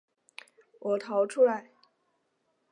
[0.79, 1.69] 我逃出来